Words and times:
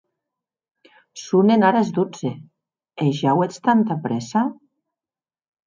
Sonen 1.23 1.65
ara 1.67 1.83
es 1.87 1.91
dotze, 1.99 2.33
e 3.07 3.11
ja 3.21 3.31
auetz 3.37 3.55
tanta 3.69 4.01
prèssa? 4.09 4.45